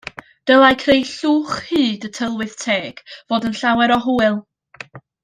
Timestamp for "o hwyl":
4.01-4.41